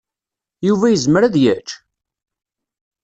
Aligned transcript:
Yuba 0.67 0.87
yezmer 0.91 1.21
ad 1.23 1.35
yečč? 1.43 1.69